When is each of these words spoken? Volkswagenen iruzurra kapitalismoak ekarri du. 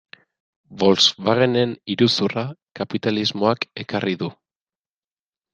Volkswagenen 0.83 1.75
iruzurra 1.95 2.45
kapitalismoak 2.81 3.71
ekarri 3.85 4.19
du. 4.23 4.35